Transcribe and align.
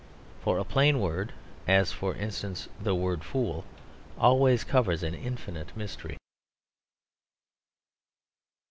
For 0.41 0.57
a 0.57 0.63
plain 0.65 0.99
word 0.99 1.31
(as 1.67 1.91
for 1.91 2.15
instance 2.15 2.67
the 2.81 2.95
word 2.95 3.23
fool) 3.23 3.65
always 4.17 4.63
covers 4.63 5.03
an 5.03 5.13
infinite 5.13 5.77
mystery. 5.77 6.17